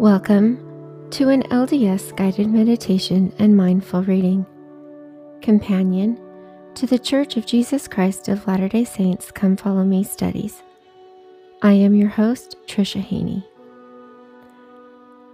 [0.00, 4.46] Welcome to an LDS guided meditation and mindful reading,
[5.42, 6.18] companion
[6.74, 10.62] to the Church of Jesus Christ of Latter day Saints Come Follow Me studies.
[11.60, 13.46] I am your host, Tricia Haney.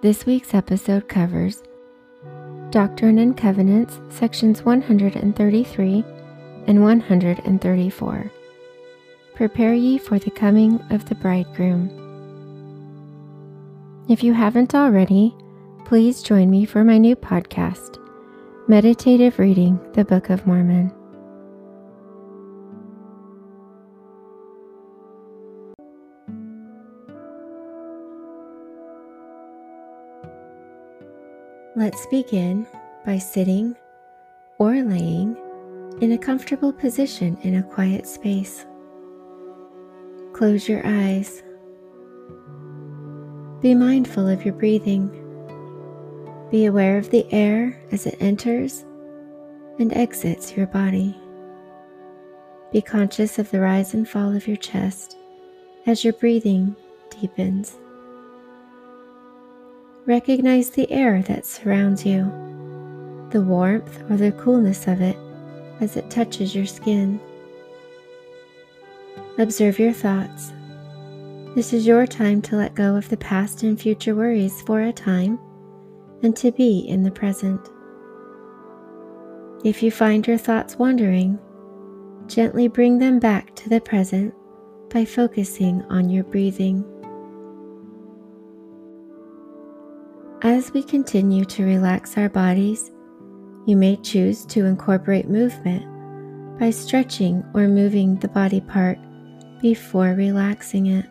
[0.02, 1.62] This week's episode covers
[2.70, 6.04] Doctrine and Covenants, sections 133
[6.66, 8.32] and 134.
[9.36, 12.05] Prepare ye for the coming of the bridegroom.
[14.08, 15.34] If you haven't already,
[15.84, 17.98] please join me for my new podcast,
[18.68, 20.92] Meditative Reading the Book of Mormon.
[31.74, 32.64] Let's begin
[33.04, 33.74] by sitting
[34.58, 35.36] or laying
[36.00, 38.64] in a comfortable position in a quiet space.
[40.32, 41.42] Close your eyes
[43.62, 45.08] be mindful of your breathing.
[46.50, 48.84] Be aware of the air as it enters
[49.78, 51.16] and exits your body.
[52.70, 55.16] Be conscious of the rise and fall of your chest
[55.86, 56.76] as your breathing
[57.08, 57.76] deepens.
[60.04, 62.24] Recognize the air that surrounds you,
[63.30, 65.16] the warmth or the coolness of it
[65.80, 67.18] as it touches your skin.
[69.38, 70.52] Observe your thoughts
[71.56, 74.92] this is your time to let go of the past and future worries for a
[74.92, 75.38] time
[76.22, 77.70] and to be in the present.
[79.64, 81.38] If you find your thoughts wandering,
[82.26, 84.34] gently bring them back to the present
[84.90, 86.84] by focusing on your breathing.
[90.42, 92.90] As we continue to relax our bodies,
[93.66, 95.86] you may choose to incorporate movement
[96.60, 98.98] by stretching or moving the body part
[99.62, 101.06] before relaxing it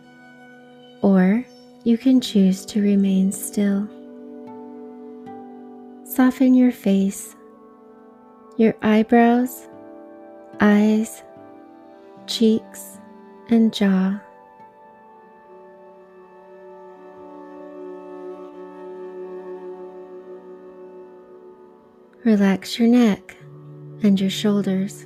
[1.05, 1.45] or
[1.83, 3.88] you can choose to remain still.
[6.03, 7.35] Soften your face,
[8.57, 9.67] your eyebrows,
[10.61, 11.21] eyes,
[12.25, 12.97] cheeks,
[13.49, 14.19] and jaw.
[22.23, 23.37] Relax your neck
[24.01, 25.05] and your shoulders.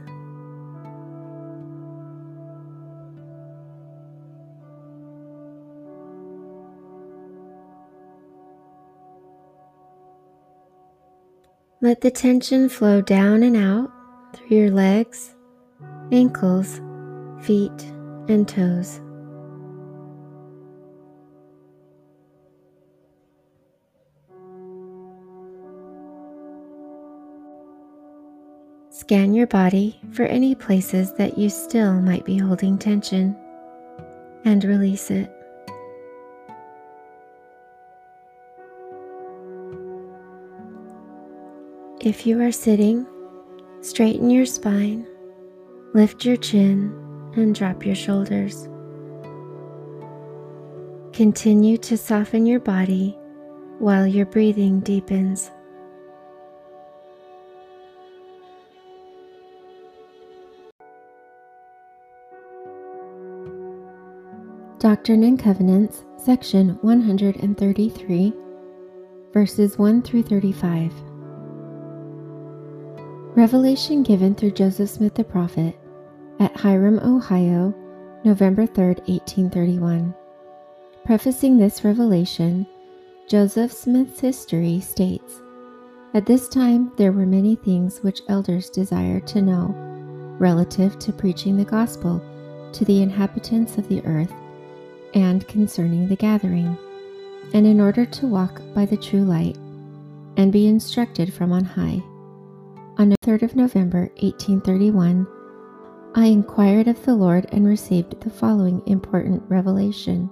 [11.83, 13.91] Let the tension flow down and out
[14.35, 15.33] through your legs,
[16.11, 16.79] ankles,
[17.41, 17.71] feet,
[18.27, 19.01] and toes.
[28.91, 33.35] Scan your body for any places that you still might be holding tension
[34.45, 35.35] and release it.
[42.03, 43.05] If you are sitting,
[43.81, 45.05] straighten your spine,
[45.93, 46.91] lift your chin,
[47.35, 48.67] and drop your shoulders.
[51.13, 53.15] Continue to soften your body
[53.77, 55.51] while your breathing deepens.
[64.79, 68.33] Doctrine and Covenants, section 133,
[69.31, 71.10] verses 1 through 35.
[73.35, 75.79] Revelation given through Joseph Smith the prophet
[76.41, 77.73] at Hiram, Ohio,
[78.25, 80.13] November 3, 1831.
[81.05, 82.67] Prefacing this revelation,
[83.29, 85.41] Joseph Smith's history states
[86.13, 89.73] At this time, there were many things which elders desired to know
[90.37, 92.21] relative to preaching the gospel
[92.73, 94.33] to the inhabitants of the earth
[95.13, 96.77] and concerning the gathering,
[97.53, 99.55] and in order to walk by the true light
[100.35, 102.03] and be instructed from on high.
[103.01, 105.25] On the 3rd of November, 1831,
[106.13, 110.29] I inquired of the Lord and received the following important revelation.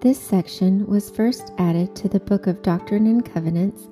[0.00, 3.88] This section was first added to the Book of Doctrine and Covenants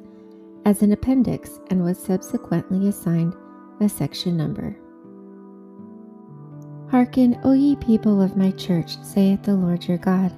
[0.64, 3.36] as an appendix and was subsequently assigned
[3.78, 4.76] a section number.
[6.90, 10.32] Hearken, O ye people of my church, saith the Lord your God,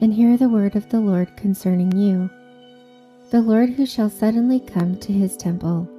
[0.00, 2.30] and hear the word of the Lord concerning you.
[3.32, 5.90] The Lord who shall suddenly come to his temple,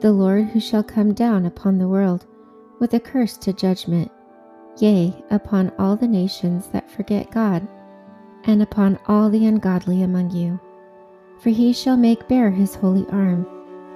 [0.00, 2.26] the Lord who shall come down upon the world
[2.78, 4.10] with a curse to judgment,
[4.78, 7.66] yea, upon all the nations that forget God,
[8.44, 10.60] and upon all the ungodly among you.
[11.40, 13.46] For he shall make bare his holy arm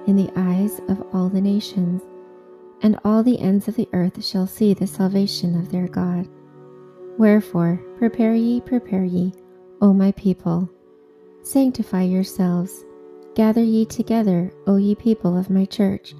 [0.07, 2.01] in the eyes of all the nations
[2.83, 6.27] and all the ends of the earth shall see the salvation of their God.
[7.17, 9.33] Wherefore, prepare ye, prepare ye,
[9.81, 10.69] O my people.
[11.41, 12.83] Sanctify yourselves,
[13.35, 16.13] gather ye together, O ye people of my church,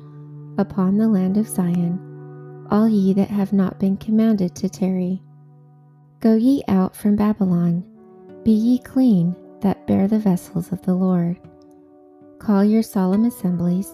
[0.57, 1.99] upon the land of Zion,
[2.69, 5.21] all ye that have not been commanded to tarry.
[6.19, 7.83] Go ye out from Babylon,
[8.43, 11.39] be ye clean that bear the vessels of the Lord.
[12.39, 13.93] Call your solemn assemblies,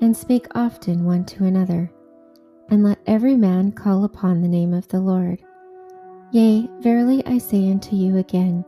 [0.00, 1.90] and speak often one to another
[2.70, 5.42] and let every man call upon the name of the Lord.
[6.32, 8.64] Yea, verily I say unto you again,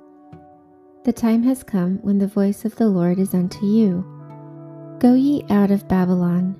[1.06, 4.04] the time has come when the voice of the Lord is unto you.
[4.98, 6.56] Go ye out of Babylon,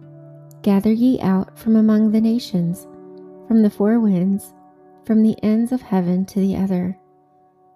[0.62, 2.86] gather ye out from among the nations,
[3.48, 4.54] from the four winds,
[5.04, 6.96] from the ends of heaven to the other.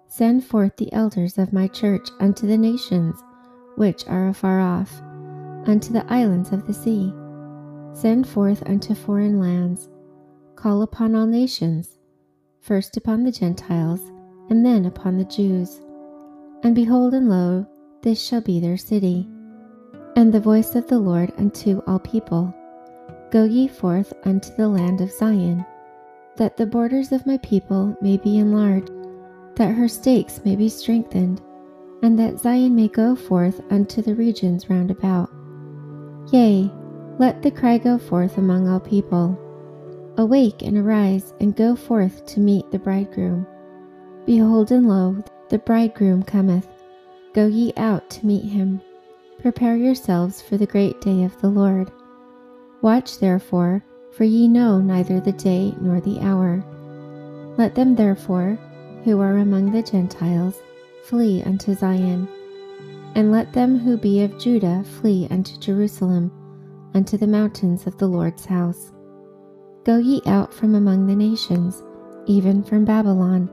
[0.07, 3.21] Send forth the elders of my church unto the nations
[3.75, 5.01] which are afar off,
[5.67, 7.13] unto the islands of the sea
[7.91, 9.89] Send forth unto foreign lands,
[10.55, 11.97] call upon all nations,
[12.61, 13.99] first upon the Gentiles,
[14.49, 15.81] and then upon the Jews.
[16.63, 17.65] And behold, and lo,
[18.01, 19.27] this shall be their city.
[20.15, 22.53] And the voice of the Lord unto all people
[23.31, 25.65] Go ye forth unto the land of Zion,
[26.35, 28.91] that the borders of my people may be enlarged,
[29.55, 31.41] that her stakes may be strengthened,
[32.03, 35.29] and that Zion may go forth unto the regions round about.
[36.31, 36.69] Yea,
[37.19, 39.37] let the cry go forth among all people.
[40.17, 43.47] Awake and arise and go forth to meet the bridegroom.
[44.25, 46.65] Behold, and lo, the bridegroom cometh.
[47.33, 48.79] Go ye out to meet him.
[49.41, 51.91] Prepare yourselves for the great day of the Lord.
[52.81, 53.83] Watch therefore,
[54.13, 56.63] for ye know neither the day nor the hour.
[57.57, 58.57] Let them therefore,
[59.03, 60.57] who are among the Gentiles,
[61.03, 62.29] flee unto Zion,
[63.15, 66.31] and let them who be of Judah flee unto Jerusalem
[66.93, 68.93] unto the mountains of the Lord's house.
[69.83, 71.83] Go ye out from among the nations,
[72.25, 73.49] even from Babylon,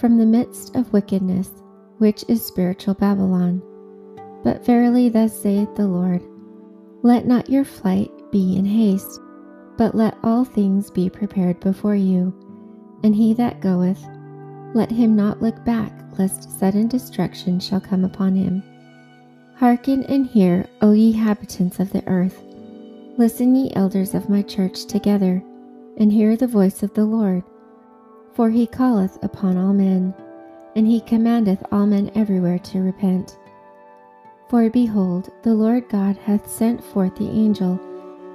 [0.00, 1.50] from the midst of wickedness,
[1.98, 3.62] which is spiritual Babylon.
[4.42, 6.22] But verily, thus saith the Lord
[7.02, 9.20] Let not your flight be in haste,
[9.76, 12.34] but let all things be prepared before you.
[13.04, 14.02] And he that goeth,
[14.72, 18.62] let him not look back, lest sudden destruction shall come upon him.
[19.56, 22.42] Hearken and hear, O ye inhabitants of the earth.
[23.18, 25.42] Listen, ye elders of my church, together,
[25.98, 27.42] and hear the voice of the Lord.
[28.32, 30.14] For he calleth upon all men,
[30.76, 33.38] and he commandeth all men everywhere to repent.
[34.48, 37.78] For behold, the Lord God hath sent forth the angel,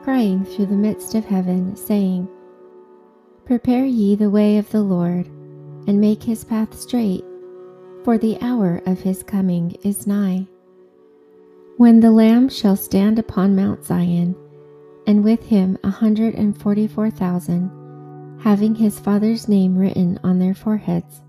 [0.03, 2.27] crying through the midst of heaven, saying,
[3.45, 5.27] Prepare ye the way of the Lord,
[5.87, 7.23] and make his path straight,
[8.03, 10.47] for the hour of his coming is nigh.
[11.77, 14.35] When the Lamb shall stand upon Mount Zion,
[15.05, 17.69] and with him a hundred and forty four thousand,
[18.45, 21.23] having his Father's name written on their foreheads.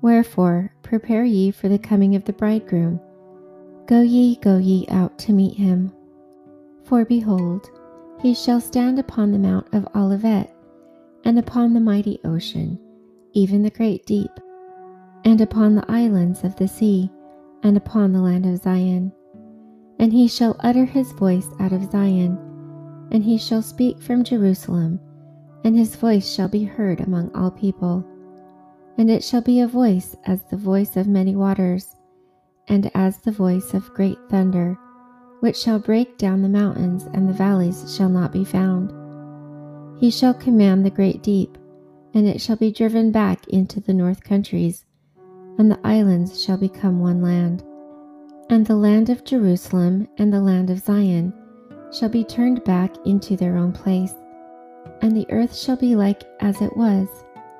[0.00, 3.00] Wherefore, prepare ye for the coming of the bridegroom.
[3.86, 5.92] Go ye, go ye out to meet him.
[6.84, 7.68] For behold,
[8.20, 10.54] he shall stand upon the Mount of Olivet,
[11.24, 12.78] and upon the mighty ocean,
[13.32, 14.30] even the great deep,
[15.24, 17.10] and upon the islands of the sea,
[17.64, 19.10] and upon the land of Zion.
[19.98, 22.38] And he shall utter his voice out of Zion
[23.10, 25.00] and he shall speak from Jerusalem,
[25.64, 28.04] and his voice shall be heard among all people.
[28.96, 31.96] And it shall be a voice as the voice of many waters,
[32.68, 34.78] and as the voice of great thunder,
[35.40, 38.92] which shall break down the mountains, and the valleys shall not be found.
[40.00, 41.56] He shall command the great deep,
[42.14, 44.84] and it shall be driven back into the north countries,
[45.58, 47.64] and the islands shall become one land.
[48.50, 51.32] And the land of Jerusalem and the land of Zion
[51.92, 54.14] shall be turned back into their own place,
[55.02, 57.08] and the earth shall be like as it was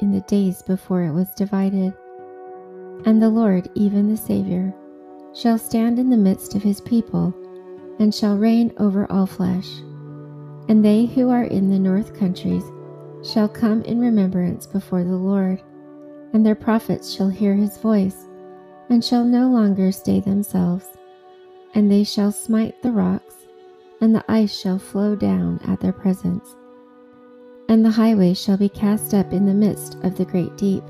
[0.01, 1.93] in the days before it was divided.
[3.05, 4.75] And the Lord, even the Saviour,
[5.35, 7.35] shall stand in the midst of his people,
[7.99, 9.69] and shall reign over all flesh.
[10.69, 12.65] And they who are in the north countries
[13.25, 15.63] shall come in remembrance before the Lord,
[16.33, 18.27] and their prophets shall hear his voice,
[18.89, 20.87] and shall no longer stay themselves,
[21.75, 23.39] and they shall smite the rocks
[24.01, 26.57] and the ice shall flow down at their presence.
[27.69, 30.83] And the highway shall be cast up in the midst of the great deep.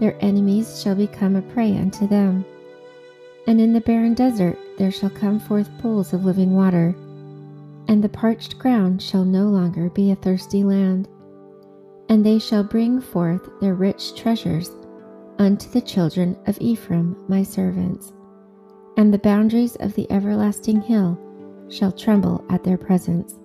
[0.00, 2.44] Their enemies shall become a prey unto them.
[3.46, 6.94] And in the barren desert there shall come forth pools of living water,
[7.88, 11.08] and the parched ground shall no longer be a thirsty land.
[12.08, 14.70] And they shall bring forth their rich treasures
[15.38, 18.12] unto the children of Ephraim, my servants.
[18.96, 21.18] And the boundaries of the everlasting hill
[21.68, 23.36] shall tremble at their presence.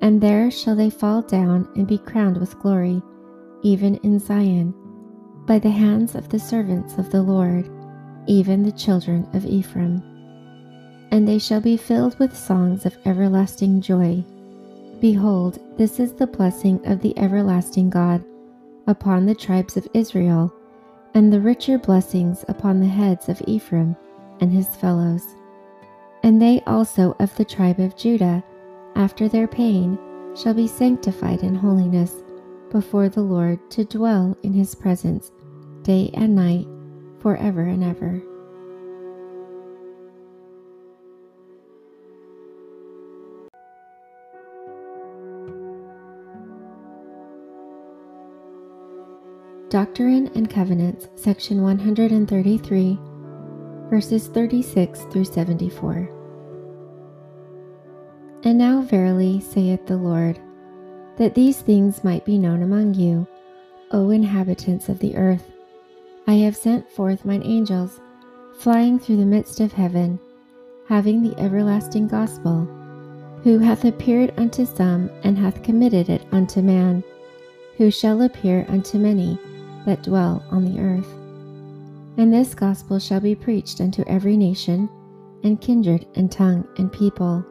[0.00, 3.02] And there shall they fall down and be crowned with glory,
[3.62, 4.74] even in Zion,
[5.46, 7.70] by the hands of the servants of the Lord,
[8.26, 10.02] even the children of Ephraim.
[11.10, 14.24] And they shall be filled with songs of everlasting joy.
[15.00, 18.24] Behold, this is the blessing of the everlasting God
[18.86, 20.52] upon the tribes of Israel,
[21.14, 23.96] and the richer blessings upon the heads of Ephraim
[24.40, 25.22] and his fellows.
[26.22, 28.42] And they also of the tribe of Judah,
[28.96, 29.98] after their pain,
[30.34, 32.22] shall be sanctified in holiness
[32.70, 35.30] before the Lord to dwell in his presence
[35.82, 36.66] day and night
[37.20, 38.22] forever and ever.
[49.68, 52.98] Doctrine and Covenants, section 133,
[53.90, 56.15] verses 36 through 74.
[58.46, 60.38] And now, verily, saith the Lord,
[61.16, 63.26] that these things might be known among you,
[63.90, 65.50] O inhabitants of the earth,
[66.28, 68.00] I have sent forth mine angels,
[68.56, 70.20] flying through the midst of heaven,
[70.88, 72.68] having the everlasting gospel,
[73.42, 77.02] who hath appeared unto some, and hath committed it unto man,
[77.76, 79.36] who shall appear unto many
[79.86, 81.12] that dwell on the earth.
[82.16, 84.88] And this gospel shall be preached unto every nation,
[85.42, 87.44] and kindred, and tongue, and people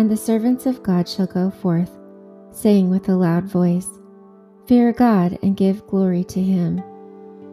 [0.00, 1.90] and the servants of God shall go forth,
[2.50, 3.86] saying with a loud voice,
[4.66, 6.82] Fear God and give glory to him,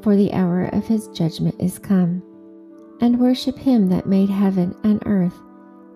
[0.01, 2.23] for the hour of his judgment is come.
[3.01, 5.37] And worship him that made heaven and earth,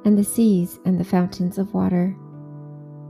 [0.04, 2.14] and the seas and the fountains of water,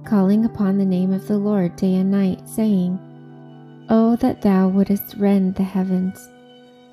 [0.06, 3.00] calling upon the name of the Lord day and night, saying,
[3.90, 6.30] O that thou wouldest rend the heavens,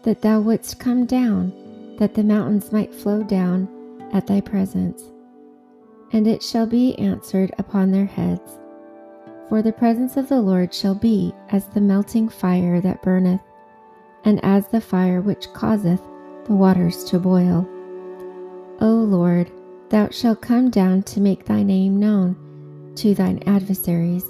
[0.03, 1.53] that thou wouldst come down,
[1.99, 3.69] that the mountains might flow down
[4.15, 5.03] at thy presence
[6.13, 8.59] and it shall be answered upon their heads.
[9.49, 13.41] For the presence of the Lord shall be as the melting fire that burneth,
[14.25, 16.03] and as the fire which causeth
[16.45, 17.67] the waters to boil.
[18.81, 19.51] O Lord,
[19.89, 22.37] thou shalt come down to make thy name known
[22.97, 24.25] to thine adversaries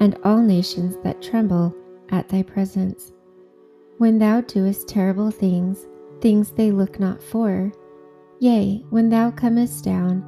[0.00, 1.74] and all nations that tremble
[2.10, 3.12] at thy presence.
[3.98, 5.86] When thou doest terrible things,
[6.20, 7.72] things they look not for,
[8.40, 10.24] yea, when thou comest down,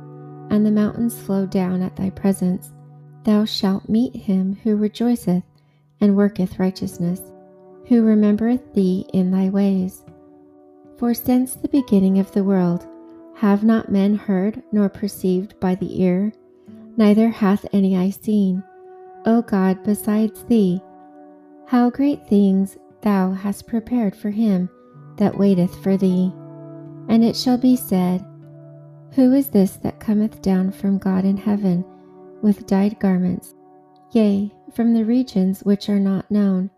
[0.51, 2.73] and the mountains flow down at thy presence,
[3.25, 5.45] thou shalt meet him who rejoiceth
[6.01, 7.21] and worketh righteousness,
[7.89, 10.05] who remembereth thee in thy ways.
[10.99, 12.87] For since the beginning of the world,
[13.37, 16.33] have not men heard nor perceived by the ear,
[16.97, 18.63] neither hath any eye seen,
[19.27, 20.81] O God, besides thee,
[21.67, 24.71] how great things thou hast prepared for him
[25.17, 26.33] that waiteth for thee.
[27.09, 28.25] And it shall be said,
[29.17, 31.83] who is this that cometh down from God in heaven
[32.43, 33.55] with dyed garments,
[34.13, 36.69] yea, from the regions which are not known,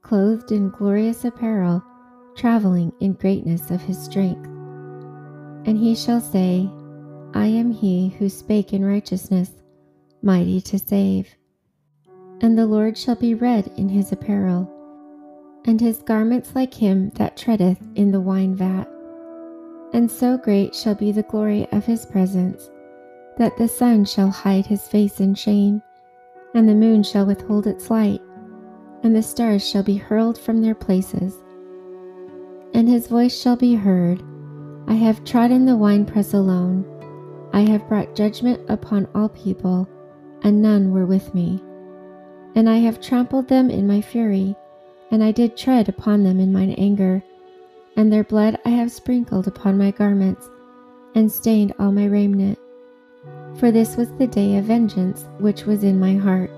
[0.00, 1.84] clothed in glorious apparel,
[2.34, 4.46] traveling in greatness of his strength?
[5.66, 6.70] And he shall say,
[7.34, 9.50] I am he who spake in righteousness,
[10.22, 11.28] mighty to save.
[12.40, 14.72] And the Lord shall be red in his apparel,
[15.66, 18.88] and his garments like him that treadeth in the wine vat
[19.92, 22.70] and so great shall be the glory of his presence,
[23.36, 25.82] that the sun shall hide his face in shame,
[26.54, 28.20] and the moon shall withhold its light,
[29.02, 31.34] and the stars shall be hurled from their places.
[32.74, 34.22] And his voice shall be heard
[34.86, 36.84] I have trodden the winepress alone,
[37.52, 39.88] I have brought judgment upon all people,
[40.42, 41.62] and none were with me.
[42.54, 44.56] And I have trampled them in my fury,
[45.10, 47.22] and I did tread upon them in mine anger
[47.98, 50.48] and their blood I have sprinkled upon my garments,
[51.16, 52.56] and stained all my raiment.
[53.58, 56.48] For this was the day of vengeance which was in my heart.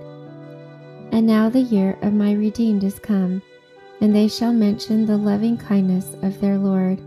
[1.13, 3.41] And now the year of my redeemed is come,
[4.03, 6.99] and they shall mention the loving kindness of their Lord,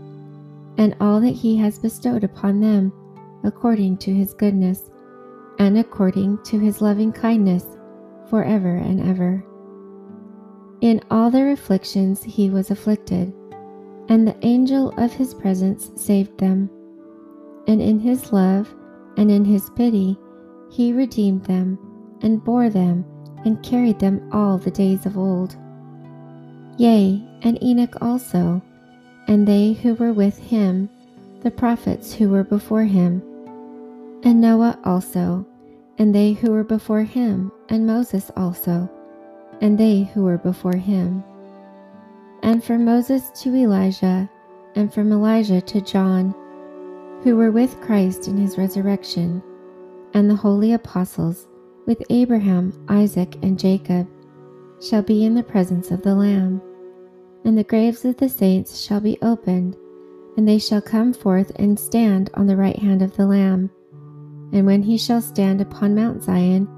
[0.78, 2.92] and all that he has bestowed upon them,
[3.44, 4.90] according to his goodness,
[5.60, 7.64] and according to his loving kindness,
[8.28, 9.44] for ever and ever.
[10.80, 13.32] In all their afflictions he was afflicted
[14.08, 16.70] and the angel of his presence saved them.
[17.66, 18.72] And in his love
[19.16, 20.18] and in his pity,
[20.70, 21.78] he redeemed them
[22.22, 23.04] and bore them
[23.44, 25.56] and carried them all the days of old.
[26.76, 28.60] Yea, and Enoch also,
[29.28, 30.88] and they who were with him,
[31.42, 33.22] the prophets who were before him,
[34.24, 35.46] and Noah also,
[35.98, 38.90] and they who were before him, and Moses also,
[39.60, 41.22] and they who were before him.
[42.44, 44.30] And from Moses to Elijah,
[44.74, 46.34] and from Elijah to John,
[47.22, 49.42] who were with Christ in his resurrection,
[50.12, 51.48] and the holy apostles,
[51.86, 54.06] with Abraham, Isaac, and Jacob,
[54.78, 56.60] shall be in the presence of the Lamb.
[57.46, 59.74] And the graves of the saints shall be opened,
[60.36, 63.70] and they shall come forth and stand on the right hand of the Lamb.
[64.52, 66.68] And when he shall stand upon Mount Zion,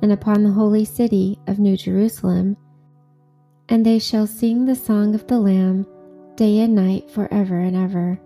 [0.00, 2.56] and upon the holy city of New Jerusalem,
[3.72, 5.86] and they shall sing the song of the Lamb
[6.36, 8.20] day and night forever and ever.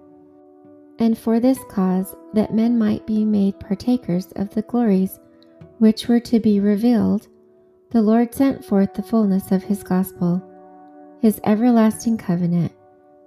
[0.98, 5.20] And for this cause, that men might be made partakers of the glories
[5.78, 7.28] which were to be revealed,
[7.92, 10.42] the Lord sent forth the fullness of his gospel,
[11.22, 12.72] his everlasting covenant,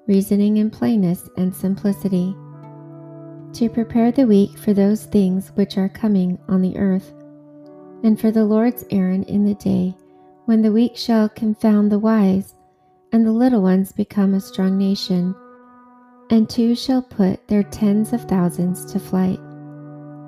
[0.05, 2.35] reasoning in plainness and simplicity,
[3.53, 7.13] to prepare the weak for those things which are coming on the earth,
[8.03, 9.95] and for the Lord's errand in the day
[10.49, 12.55] when the weak shall confound the wise,
[13.11, 15.35] and the little ones become a strong nation,
[16.31, 19.39] and two shall put their tens of thousands to flight.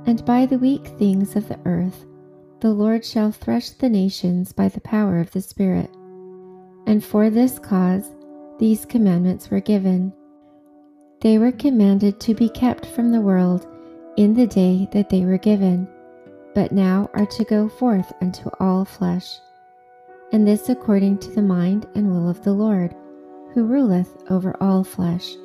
[0.05, 2.05] And by the weak things of the earth
[2.59, 5.89] the Lord shall thresh the nations by the power of the Spirit.
[6.85, 8.11] And for this cause
[8.59, 10.13] these commandments were given.
[11.21, 13.65] They were commanded to be kept from the world
[14.17, 15.87] in the day that they were given,
[16.53, 19.39] but now are to go forth unto all flesh.
[20.31, 22.95] And this according to the mind and will of the Lord,
[23.53, 25.35] who ruleth over all flesh.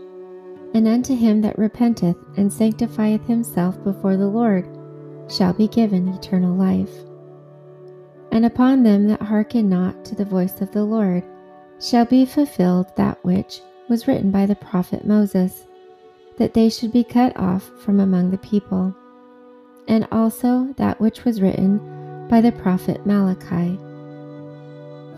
[0.75, 4.69] And unto him that repenteth and sanctifieth himself before the Lord
[5.29, 6.93] shall be given eternal life.
[8.31, 11.25] And upon them that hearken not to the voice of the Lord
[11.81, 15.67] shall be fulfilled that which was written by the prophet Moses,
[16.39, 18.95] that they should be cut off from among the people,
[19.89, 23.79] and also that which was written by the prophet Malachi.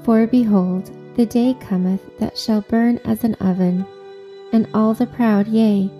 [0.08, 3.84] For behold, the day cometh that shall burn as an oven,
[4.54, 5.90] and all the proud, yea,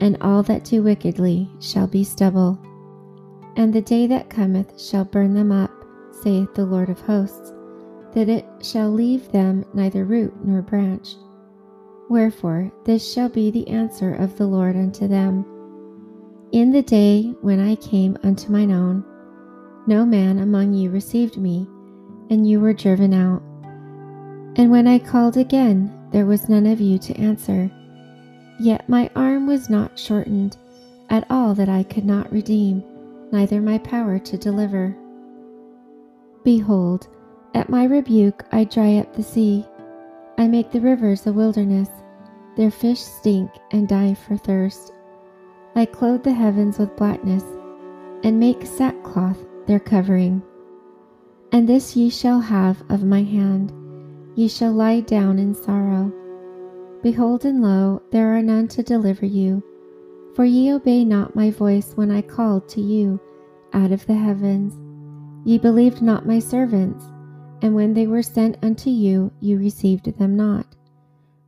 [0.00, 2.58] and all that do wickedly, shall be stubble.
[3.56, 5.70] And the day that cometh shall burn them up,
[6.10, 7.52] saith the Lord of hosts
[8.14, 11.16] that it shall leave them neither root nor branch.
[12.08, 15.44] Wherefore this shall be the answer of the Lord unto them.
[16.52, 19.04] In the day when I came unto mine own,
[19.86, 21.68] no man among you received me,
[22.30, 23.42] and you were driven out.
[24.56, 27.70] And when I called again, there was none of you to answer.
[28.58, 30.56] Yet my arm was not shortened
[31.08, 32.84] at all that I could not redeem,
[33.32, 34.96] neither my power to deliver.
[36.44, 37.08] Behold,
[37.54, 39.64] at my rebuke I dry up the sea.
[40.38, 41.88] I make the rivers a wilderness.
[42.56, 44.92] Their fish stink and die for thirst.
[45.74, 47.44] I clothe the heavens with blackness,
[48.24, 50.42] and make sackcloth their covering.
[51.52, 53.72] And this ye shall have of my hand.
[54.34, 56.12] Ye shall lie down in sorrow.
[57.02, 59.62] Behold, and lo, there are none to deliver you.
[60.34, 63.20] For ye obey not my voice when I called to you
[63.72, 64.74] out of the heavens.
[65.44, 67.04] Ye believed not my servants
[67.62, 70.66] and when they were sent unto you, you received them not.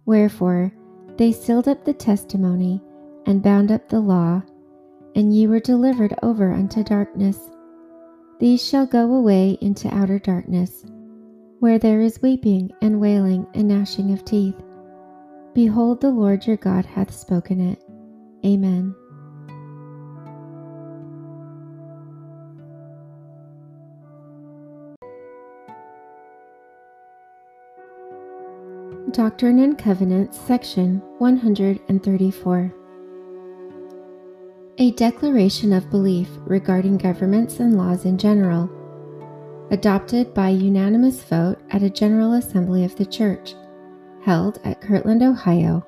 [0.05, 0.73] Wherefore
[1.17, 2.83] they sealed up the testimony,
[3.27, 4.43] and bound up the law,
[5.15, 7.39] and ye were delivered over unto darkness.
[8.41, 10.85] These shall go away into outer darkness,
[11.63, 14.61] where there is weeping and wailing and gnashing of teeth.
[15.55, 17.81] Behold, the Lord your God hath spoken it.
[18.45, 18.93] Amen.
[29.13, 32.75] Doctrine and Covenants, section 134.
[34.79, 38.69] A declaration of belief regarding governments and laws in general,
[39.73, 43.55] adopted by unanimous vote at a General Assembly of the Church,
[44.23, 45.85] held at Kirtland, Ohio,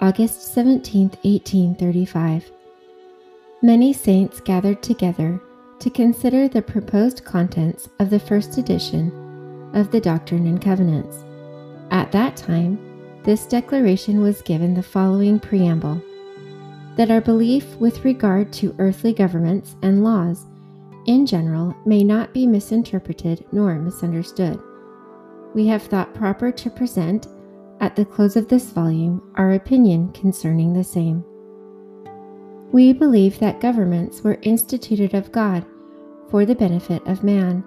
[0.00, 2.50] August 17, 1835.
[3.60, 5.38] Many saints gathered together
[5.80, 9.12] to consider the proposed contents of the first edition
[9.74, 11.22] of the Doctrine and Covenants.
[11.90, 12.78] At that time,
[13.22, 16.02] this declaration was given the following preamble
[16.96, 20.46] that our belief with regard to earthly governments and laws
[21.06, 24.60] in general may not be misinterpreted nor misunderstood.
[25.54, 27.26] We have thought proper to present,
[27.80, 31.24] at the close of this volume, our opinion concerning the same.
[32.72, 35.64] We believe that governments were instituted of God
[36.28, 37.64] for the benefit of man,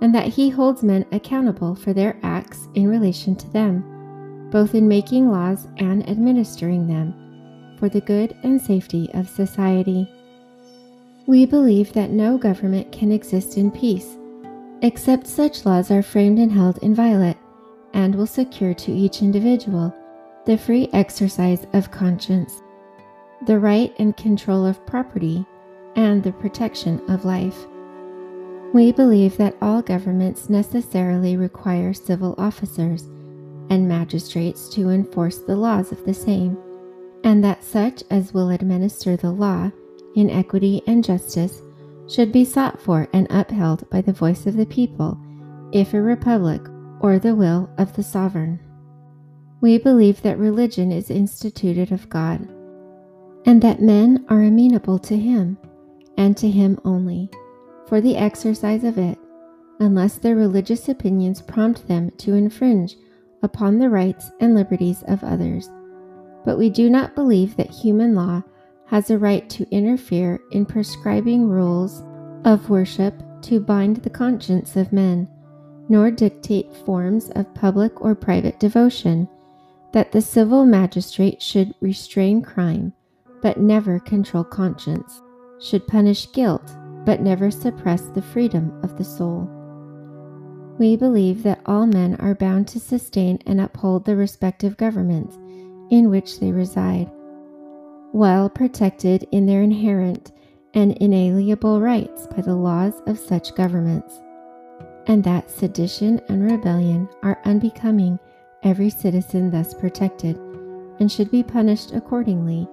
[0.00, 4.88] and that he holds men accountable for their acts in relation to them, both in
[4.88, 7.14] making laws and administering them,
[7.78, 10.08] for the good and safety of society.
[11.26, 14.18] We believe that no government can exist in peace,
[14.82, 17.38] except such laws are framed and held inviolate,
[17.94, 19.94] and will secure to each individual
[20.44, 22.62] the free exercise of conscience,
[23.46, 25.46] the right and control of property,
[25.96, 27.66] and the protection of life.
[28.74, 33.04] We believe that all governments necessarily require civil officers
[33.70, 36.58] and magistrates to enforce the laws of the same,
[37.22, 39.70] and that such as will administer the law
[40.14, 41.62] in equity and justice
[42.08, 45.18] should be sought for and upheld by the voice of the people,
[45.72, 46.60] if a republic
[47.00, 48.60] or the will of the sovereign.
[49.60, 52.48] We believe that religion is instituted of God,
[53.46, 55.58] and that men are amenable to Him,
[56.16, 57.30] and to Him only,
[57.86, 59.18] for the exercise of it,
[59.80, 62.96] unless their religious opinions prompt them to infringe
[63.42, 65.68] upon the rights and liberties of others.
[66.44, 68.42] But we do not believe that human law
[68.86, 72.02] has a right to interfere in prescribing rules
[72.44, 75.28] of worship to bind the conscience of men,
[75.88, 79.28] nor dictate forms of public or private devotion,
[79.92, 82.92] that the civil magistrate should restrain crime,
[83.42, 85.22] but never control conscience,
[85.60, 89.48] should punish guilt, but never suppress the freedom of the soul.
[90.78, 95.36] We believe that all men are bound to sustain and uphold the respective governments
[95.90, 97.10] in which they reside
[98.14, 100.30] while protected in their inherent
[100.74, 104.22] and inalienable rights by the laws of such governments,
[105.08, 108.16] and that sedition and rebellion are unbecoming
[108.62, 110.36] every citizen thus protected,
[111.00, 112.68] and should be punished accordingly,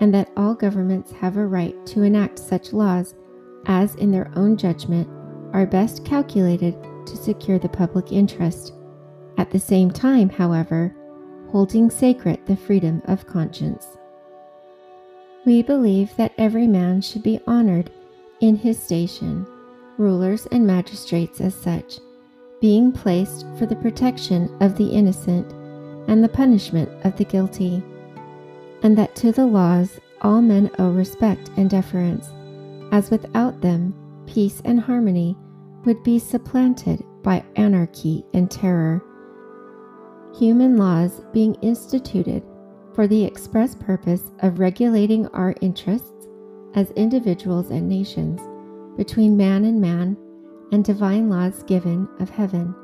[0.00, 3.14] and that all governments have a right to enact such laws
[3.64, 5.08] as, in their own judgment,
[5.54, 6.76] are best calculated
[7.06, 8.74] to secure the public interest,
[9.38, 10.94] at the same time, however,
[11.50, 13.96] holding sacred the freedom of conscience.
[15.44, 17.90] We believe that every man should be honored
[18.40, 19.44] in his station,
[19.98, 21.98] rulers and magistrates as such,
[22.60, 25.50] being placed for the protection of the innocent
[26.08, 27.82] and the punishment of the guilty,
[28.84, 32.28] and that to the laws all men owe respect and deference,
[32.92, 33.94] as without them
[34.26, 35.36] peace and harmony
[35.84, 39.02] would be supplanted by anarchy and terror.
[40.38, 42.44] Human laws being instituted
[42.94, 46.28] for the express purpose of regulating our interests
[46.74, 48.40] as individuals and nations
[48.96, 50.16] between man and man,
[50.70, 52.74] and divine laws given of heaven,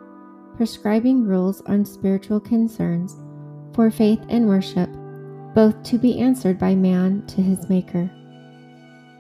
[0.57, 3.17] prescribing rules on spiritual concerns
[3.75, 4.91] for faith and worship,
[5.55, 8.11] both to be answered by man to his Maker.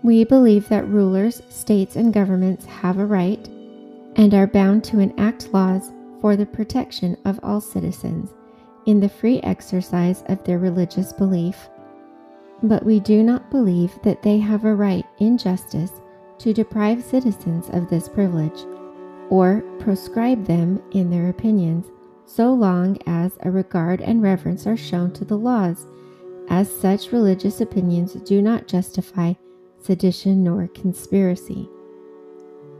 [0.02, 3.46] We believe that rulers, states, and governments have a right
[4.16, 8.30] and are bound to enact laws for the protection of all citizens
[8.88, 11.68] in the free exercise of their religious belief.
[12.62, 15.92] But we do not believe that they have a right in justice
[16.38, 18.58] to deprive citizens of this privilege,
[19.28, 21.84] or proscribe them in their opinions,
[22.24, 25.86] so long as a regard and reverence are shown to the laws,
[26.48, 29.34] as such religious opinions do not justify
[29.82, 31.68] sedition nor conspiracy.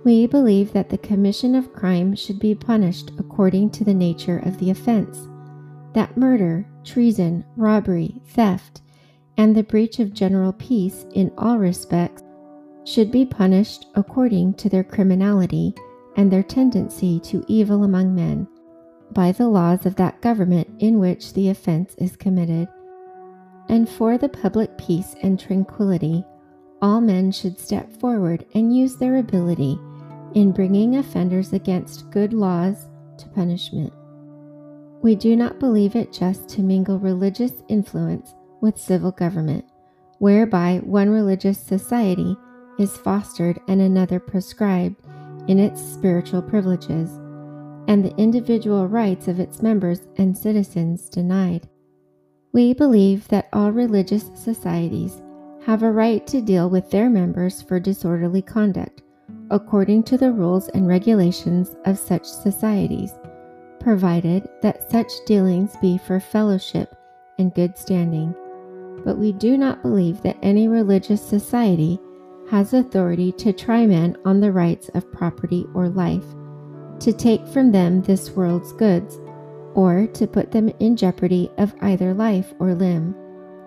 [0.04, 4.58] We believe that the commission of crime should be punished according to the nature of
[4.58, 5.28] the offense
[5.98, 8.82] that murder, treason, robbery, theft,
[9.36, 12.22] and the breach of general peace in all respects
[12.84, 15.74] should be punished according to their criminality
[16.16, 18.46] and their tendency to evil among men
[19.10, 22.68] by the laws of that government in which the offense is committed.
[23.68, 26.24] And for the public peace and tranquility,
[26.80, 29.76] all men should step forward and use their ability
[30.34, 33.92] in bringing offenders against good laws to punishment.
[35.00, 39.64] We do not believe it just to mingle religious influence with civil government,
[40.18, 42.36] whereby one religious society
[42.80, 44.96] is fostered and another proscribed
[45.46, 47.10] in its spiritual privileges,
[47.86, 51.68] and the individual rights of its members and citizens denied.
[52.52, 55.22] We believe that all religious societies
[55.64, 59.02] have a right to deal with their members for disorderly conduct,
[59.50, 63.12] according to the rules and regulations of such societies
[63.88, 66.94] provided that such dealings be for fellowship
[67.38, 68.34] and good standing.
[69.02, 71.98] But we do not believe that any religious society
[72.50, 76.26] has authority to try men on the rights of property or life,
[77.00, 79.18] to take from them this world's goods,
[79.72, 83.14] or to put them in jeopardy of either life or limb,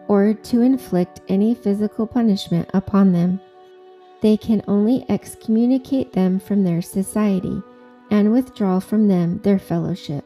[0.08, 3.42] or to inflict any physical punishment upon them.
[4.22, 7.64] They can only excommunicate them from their society
[8.12, 10.26] and withdraw from them their fellowship.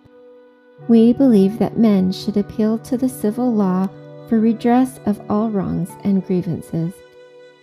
[0.89, 3.87] We believe that men should appeal to the civil law
[4.27, 6.93] for redress of all wrongs and grievances.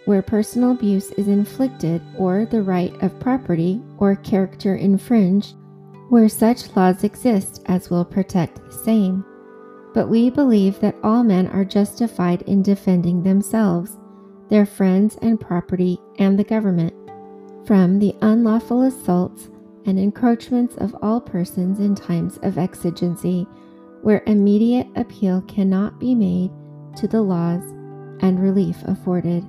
[0.05, 5.55] Where personal abuse is inflicted or the right of property or character infringed,
[6.09, 9.25] where such laws exist as will protect the same.
[9.95, 13.99] But we believe that all men are justified in defending themselves,
[14.49, 16.95] their friends and property, and the government
[17.67, 19.49] from the unlawful assaults
[19.87, 23.47] and encroachments of all persons in times of exigency,
[24.03, 26.51] where immediate appeal cannot be made
[26.97, 27.63] to the laws
[28.21, 29.45] and relief afforded.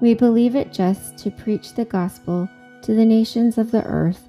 [0.00, 2.48] We believe it just to preach the gospel
[2.82, 4.28] to the nations of the earth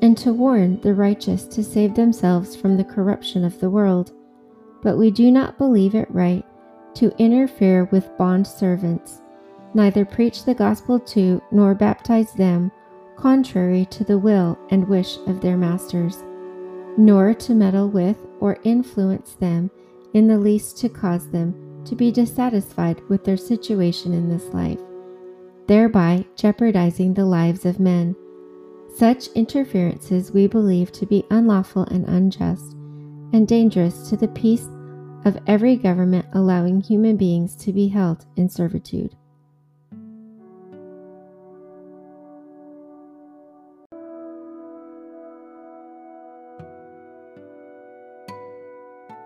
[0.00, 4.12] and to warn the righteous to save themselves from the corruption of the world.
[4.82, 6.44] But we do not believe it right
[6.94, 9.20] to interfere with bond servants,
[9.74, 12.70] neither preach the gospel to nor baptize them
[13.20, 16.22] contrary to the will and wish of their masters,
[16.96, 19.70] nor to meddle with or influence them
[20.14, 24.78] in the least to cause them to be dissatisfied with their situation in this life,
[25.66, 28.14] thereby jeopardizing the lives of men.
[28.96, 32.72] Such interferences we believe to be unlawful and unjust,
[33.32, 34.66] and dangerous to the peace
[35.24, 39.14] of every government allowing human beings to be held in servitude.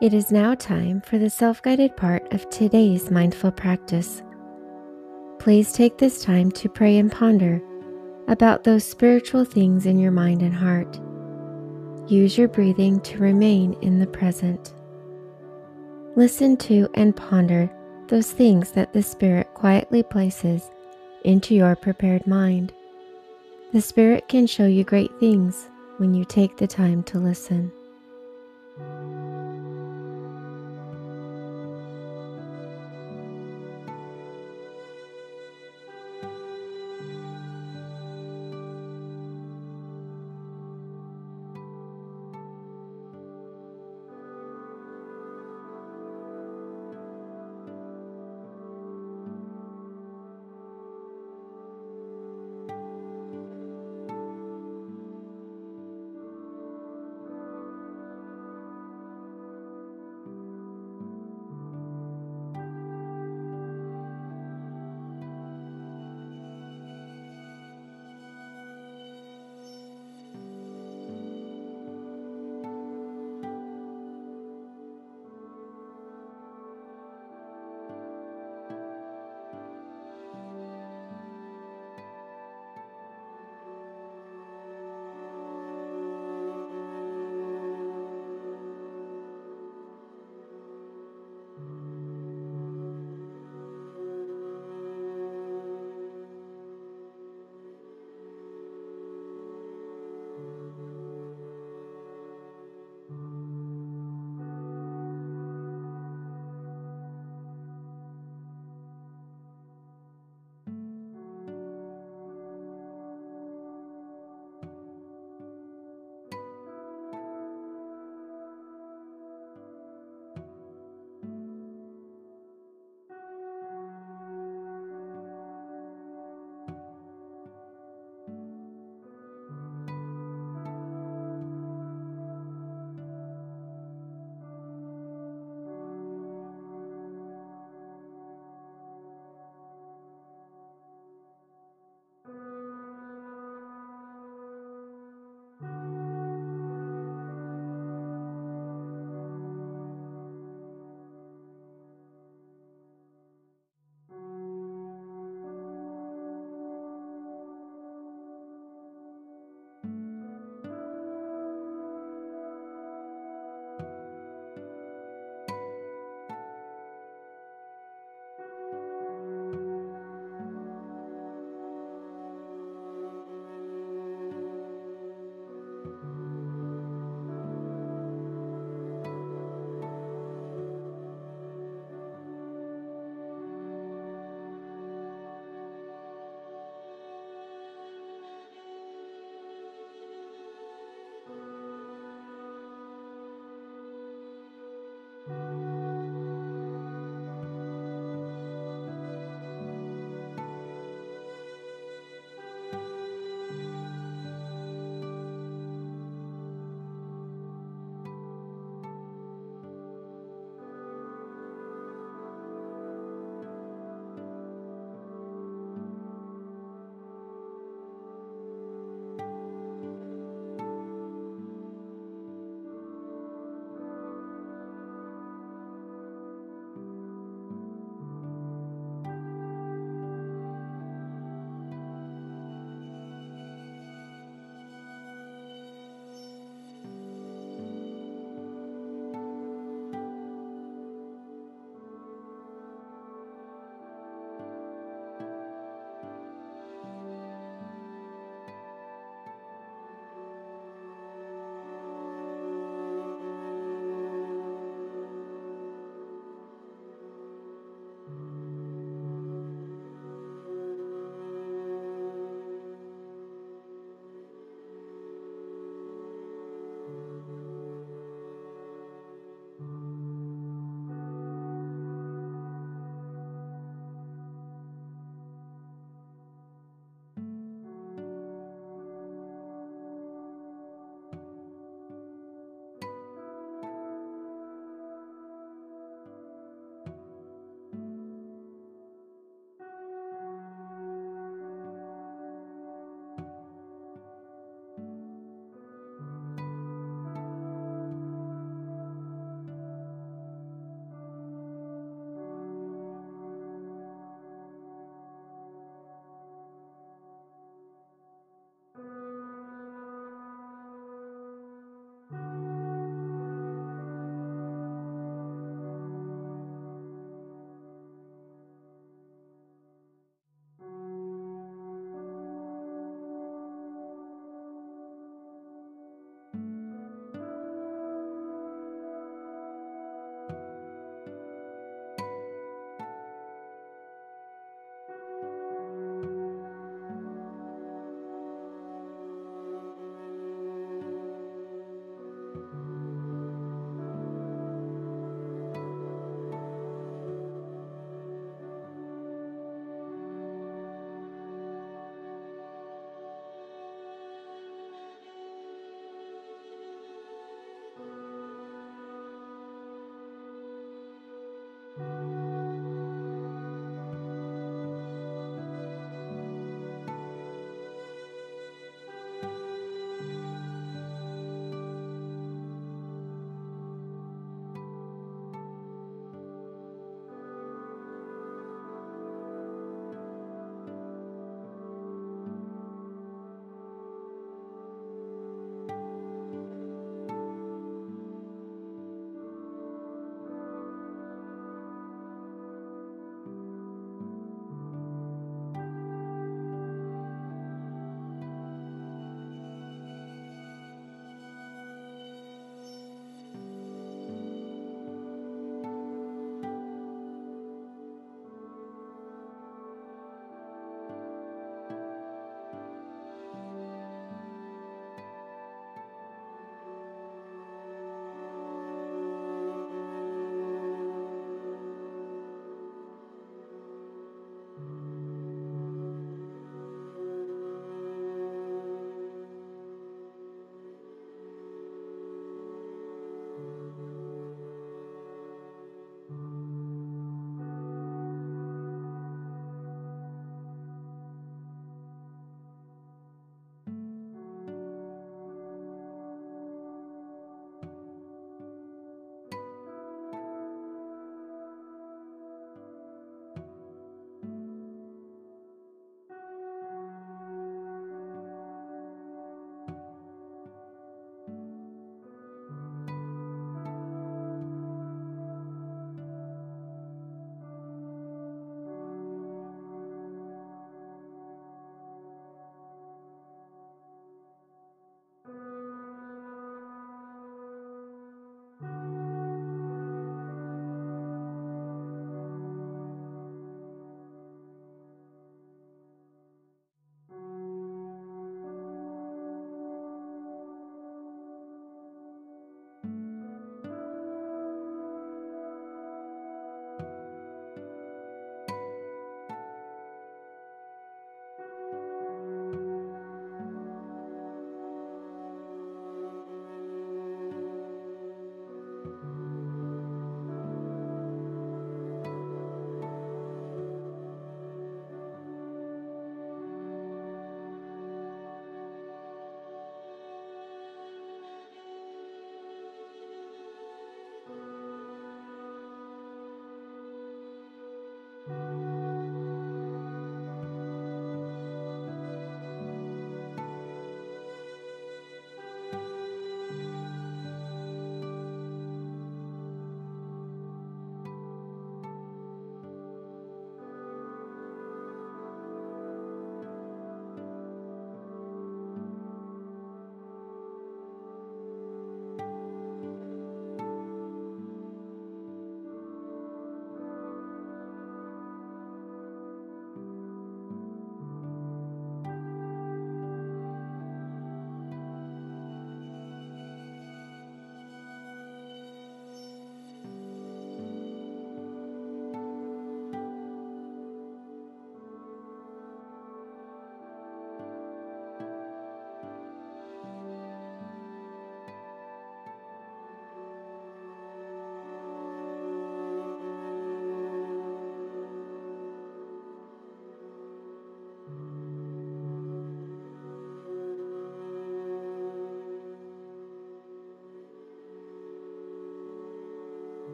[0.00, 4.22] It is now time for the self guided part of today's mindful practice.
[5.40, 7.60] Please take this time to pray and ponder
[8.28, 11.00] about those spiritual things in your mind and heart.
[12.06, 14.72] Use your breathing to remain in the present.
[16.14, 17.68] Listen to and ponder
[18.06, 20.70] those things that the Spirit quietly places
[21.24, 22.72] into your prepared mind.
[23.72, 27.72] The Spirit can show you great things when you take the time to listen.